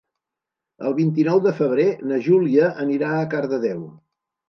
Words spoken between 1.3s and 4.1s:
de febrer na Júlia anirà a Cardedeu.